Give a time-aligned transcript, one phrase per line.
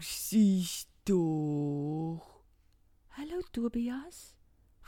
[0.00, 2.20] Sis tog.
[3.16, 4.36] Hallo Tobias.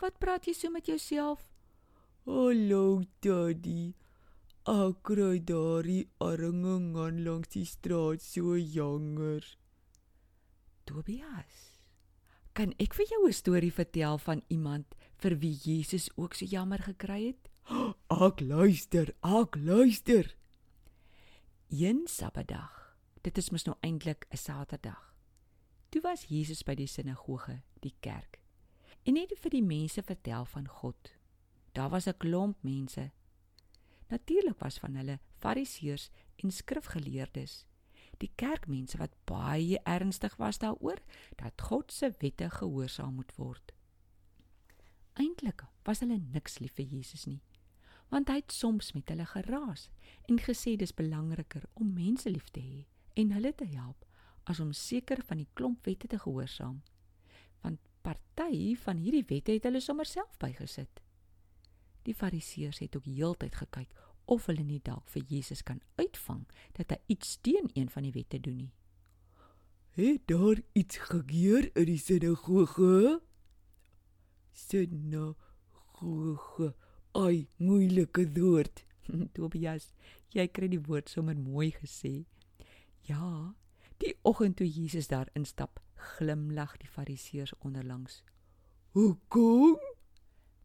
[0.00, 1.48] Wat praat jy so met jouself?
[2.28, 3.94] Hallo Daddy.
[4.68, 9.46] Ek kry daardie arme man langs die straat so jonger.
[10.84, 11.80] Tobias.
[12.52, 16.78] Kan ek vir jou 'n storie vertel van iemand vir wie Jesus ook so jammer
[16.78, 17.48] gekry het?
[18.10, 20.34] Ek luister, ek luister.
[21.70, 22.96] Een Sabbatdag.
[23.22, 25.07] Dit is mos nou eintlik 'n Saterdag.
[25.88, 28.40] Toe was Jesus by die sinagoge, die kerk.
[29.08, 31.14] En het vir die mense vertel van God.
[31.72, 33.10] Daar was 'n klomp mense.
[34.08, 37.66] Natuurlik was van hulle Fariseërs en skrifgeleerdes.
[38.18, 40.98] Die kerkmense wat baie ernstig was daaroor
[41.36, 43.72] dat God se wette gehoorsaam moet word.
[45.12, 47.40] Eintlik was hulle niks lief vir Jesus nie
[48.08, 49.88] want hy het soms met hulle geraas
[50.32, 52.84] en gesê dis belangriker om mense lief te hê
[53.20, 54.07] en hulle te help
[54.48, 56.80] as om seker van die klomp wette te gehoorsaam.
[57.60, 61.02] Want party van hierdie wette het hulle sommer self bygesit.
[62.08, 63.90] Die Fariseërs het ook heeltyd gekyk
[64.28, 66.46] of hulle nie dalk vir Jesus kan uitvang
[66.76, 68.72] dat hy iets teen een van die wette doen nie.
[69.98, 73.20] Het daar iets gebeur in die sinagoge?
[74.54, 75.38] Sinagoge.
[77.18, 78.84] Ai, moeilike woord.
[79.34, 79.92] Tobias,
[80.36, 82.24] jy kry die woord sommer mooi gesê.
[83.08, 83.54] Ja,
[84.02, 88.22] die oggend toe Jesus daar instap, glimlag die Fariseërs onderlangs.
[88.94, 89.78] Hoekom?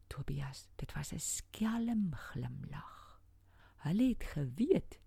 [0.06, 3.20] Tobias, dit was 'n skelm glimlag.
[3.76, 4.98] Hulle het geweet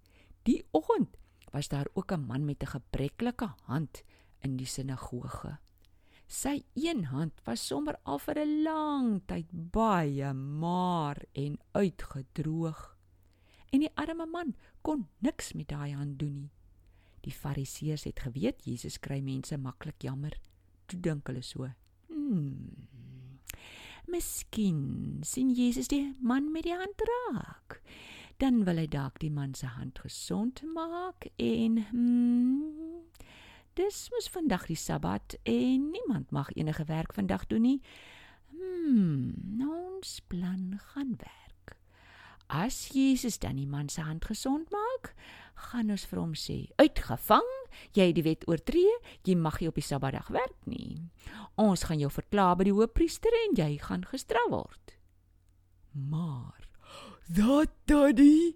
[0.44, 1.18] die oggend
[1.52, 4.04] was daar ook 'n man met 'n gebreklike hand
[4.40, 5.58] in die sinagoge.
[6.28, 12.98] Sy een hand was sommer al vir 'n lang tyd baie maar en uitgedroog.
[13.70, 16.57] En die arme man kon niks met daai hand doen nie.
[17.28, 20.38] Die Fariseërs het geweet Jesus kry mense maklik jammer.
[20.88, 21.68] Toe dink hulle so:
[22.08, 22.88] "Hmm.
[24.08, 27.82] Miskien sien Jesus die man met die hand raak.
[28.40, 33.02] Dan wil hy dalk die man se hand gesond maak en hmm,
[33.76, 37.82] dis mos vandag die Sabbat en niemand mag enige werk vandag doen nie.
[38.54, 41.76] Hmm, ons plan gaan werk.
[42.48, 45.12] As Jesus dan die man se hand gesond maak,
[45.70, 47.50] gaan ons vir hom sê: "Uitgevang,
[47.94, 48.94] jy het die wet oortree,
[49.26, 51.10] jy mag nie op die Sabbatdag werk nie.
[51.56, 54.98] Ons gaan jou verklaar by die hoofpriester en jy gaan gestraf word."
[55.94, 56.70] Maar
[57.28, 58.56] dat daddy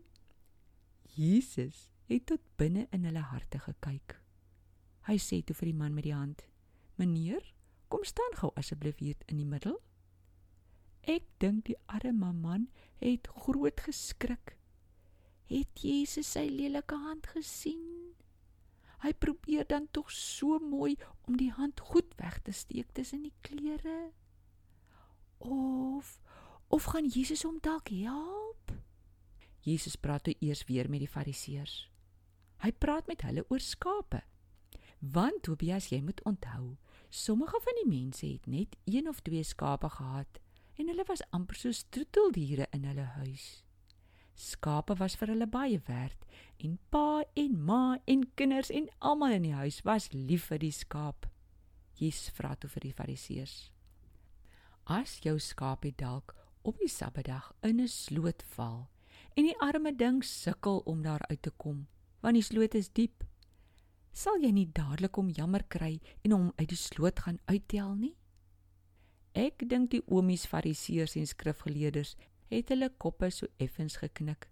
[1.15, 4.19] Jesus het tot binne in hulle harte gekyk.
[5.07, 6.45] Hy sê toe vir die man met die hand:
[6.95, 7.53] "Meneer,
[7.89, 9.81] kom staan gou asseblief hier in die middel."
[11.03, 12.67] Ek dink die arme man
[13.01, 14.60] het groot geskrik
[15.51, 17.83] het Jesus sy lelike hand gesien.
[19.01, 20.95] Hy probeer dan tog so mooi
[21.25, 24.11] om die hand goed weg te steek tussen die klere.
[25.41, 26.19] Of
[26.71, 28.71] of gaan Jesus hom dalk help?
[29.65, 31.89] Jesus praat toe eers weer met die Fariseërs.
[32.63, 34.21] Hy praat met hulle oor skape.
[35.01, 36.77] Want Tobias, jy moet onthou,
[37.09, 40.39] sommige van die mense het net een of twee skape gehad
[40.77, 43.63] en hulle was amper soos troeteldiere in hulle huis.
[44.41, 46.25] Skape was vir hulle baie werd
[46.65, 50.73] en pa en ma en kinders en almal in die huis was lief vir die
[50.73, 51.27] skaap.
[52.01, 53.57] Jesus vra toe vir die Fariseërs:
[54.89, 56.33] As jou skaap dalk
[56.65, 58.89] op die Sabbatdag in 'n sloot val
[59.37, 61.87] en die arme ding sukkel om daar uit te kom,
[62.21, 63.23] want die sloot is diep,
[64.11, 68.15] sal jy nie dadelik om jammer kry en hom uit die sloot gaan uittel nie?
[69.33, 72.15] Ek dink die oomies Fariseërs en skrifgeleerders
[72.51, 74.49] het hulle koppe so effens geknik,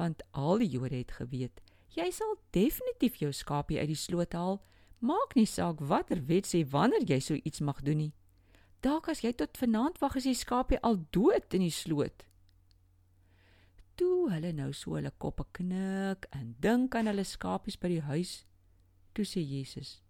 [0.00, 1.60] want al die Jode het geweet,
[1.92, 4.60] jy sal definitief jou skapie uit die sloot haal,
[5.02, 8.12] maak nie saak watter wet sê wanneer jy so iets mag doen nie.
[8.82, 12.24] Dalk as jy tot vanaand wag as die skapie al dood in die sloot.
[14.00, 18.32] Toe hulle nou so hulle koppe knik en dink aan hulle skapies by die huis,
[19.12, 20.00] toe sê Jesus: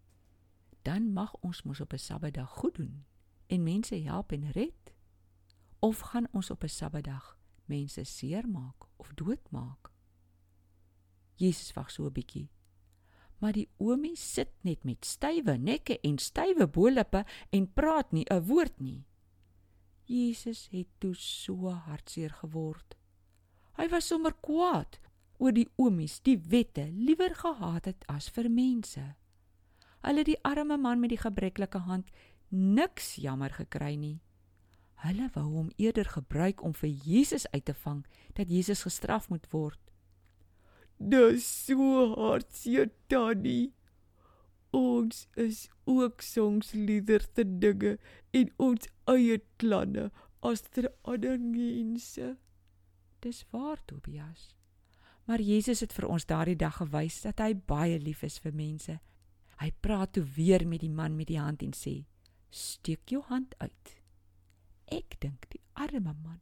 [0.84, 3.04] "Dan mag ons mos op 'n Sabbatdag goed doen
[3.48, 4.81] en mense help en red."
[5.82, 9.90] Of gaan ons op 'n Sabbatdag mense seermaak of doodmaak?
[11.34, 12.50] Jesus wag so 'n bietjie.
[13.38, 18.46] Maar die oomie sit net met stywe nekke en stywe bolippe en praat nie 'n
[18.46, 19.06] woord nie.
[20.04, 22.96] Jesus het toe so hartseer geword.
[23.72, 25.00] Hy was sommer kwaad
[25.38, 29.14] oor die oomies die wette liewer gehaat het as vir mense.
[30.02, 32.10] Hulle die arme man met die gebreklike hand
[32.48, 34.20] niks jammer gekry nie.
[35.02, 38.04] Hulle wou hom eerder gebruik om vir Jesus uit te vang
[38.38, 39.80] dat Jesus gestraf moet word.
[40.98, 43.72] Dis so hartseer, Tannie.
[44.72, 47.98] ons is ook soms liewer te dinge
[48.30, 50.08] en ons eie planne
[50.40, 52.36] as ter ander mense.
[53.20, 54.54] Dis waar, Tobias.
[55.28, 58.96] Maar Jesus het vir ons daardie dag gewys dat hy baie lief is vir mense.
[59.60, 62.04] Hy praat toe weer met die man met die hand en sê:
[62.50, 64.01] "Steek jou hand uit."
[64.86, 66.40] Ek dink die arme man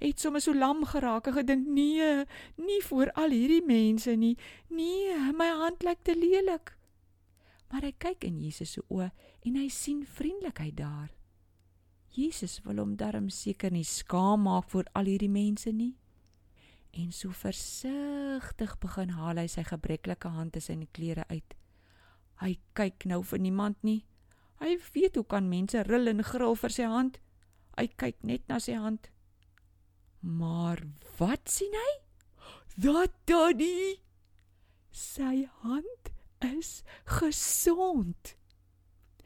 [0.00, 2.24] het sommer so lam geraak en gedink: "Nee,
[2.56, 4.36] nie voor al hierdie mense nie.
[4.68, 6.76] Nee, my hand lyk te lelik."
[7.68, 9.10] Maar hy kyk in Jesus se oë
[9.44, 11.10] en hy sien vriendelikheid daar.
[12.08, 15.96] Jesus wil hom darm seker nie skaam maak voor al hierdie mense nie.
[16.90, 21.54] En so versigtig begin haal hy sy gebreklike hand tussen die klere uit.
[22.40, 24.04] Hy kyk nou vir niemand nie.
[24.58, 27.20] Hy weet hoe kan mense ril en gril vir sy hand.
[27.78, 29.10] Hy kyk net na sy hand.
[30.20, 30.82] Maar
[31.18, 31.92] wat sien hy?
[32.80, 34.00] Dat daddy
[34.90, 36.12] sy hand
[36.44, 38.36] is gesond.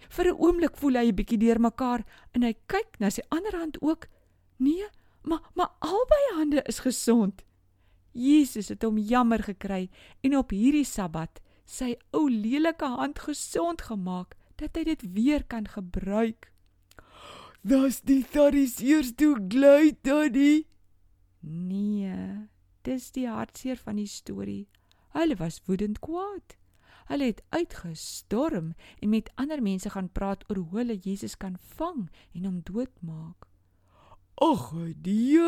[0.08, 2.05] Vir 'n oomblik voel hy 'n bietjie deurmekaar
[2.35, 4.06] en hy kyk na sy ander hand ook.
[4.58, 4.87] Nee,
[5.23, 7.44] maar maar albei hande is gesond.
[8.12, 9.90] Jesus het hom jammer gekry
[10.23, 15.67] en op hierdie Sabbat sy ou lelike hand gesond gemaak dat hy dit weer kan
[15.67, 16.54] gebruik.
[17.64, 20.66] Das die Fariseërs toe gly, Daddy.
[21.40, 22.44] Nee,
[22.84, 24.66] dis die hartseer van die storie.
[25.16, 26.58] Hulle was woedend kwaad.
[27.08, 32.11] Hulle het uitgestorm en met ander mense gaan praat oor hoe hulle Jesus kan vang
[32.37, 33.49] en hom doodmaak.
[34.44, 34.69] Ag,
[35.00, 35.40] die.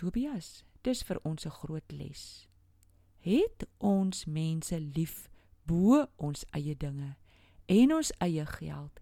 [0.00, 2.48] Tobias, dis vir ons 'n groot les.
[3.20, 5.28] Het ons mense lief
[5.66, 7.16] bo ons eie dinge
[7.66, 9.00] en ons eie geld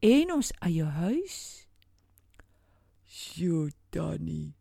[0.00, 1.38] en ons eie huis?
[3.06, 4.54] Sjoe, Danny.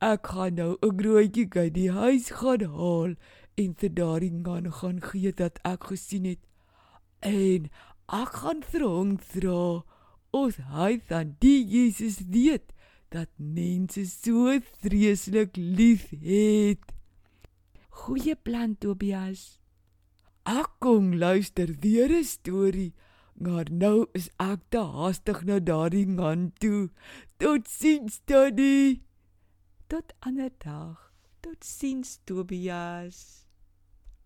[0.00, 3.14] Ek gaan nou 'n broodjie by die huis gaan haal
[3.56, 6.42] en vir daardie man gaan gee dat ek gesien het.
[7.20, 7.70] En
[8.12, 9.82] ek gaan vir hom dra
[10.36, 12.74] ons hy dan die Jesus weet
[13.08, 14.52] dat mense so
[14.82, 16.84] vreeslik lief het.
[17.88, 19.58] Goeie plan Tobias.
[20.44, 22.92] Ek kom luister weer 'n storie.
[23.38, 26.88] Maar nou is ek te haastig na daardie man toe.
[27.36, 29.02] Totsiens, Daddy.
[29.92, 31.12] Tot ander dag.
[31.44, 33.45] Totsiens, Tobias.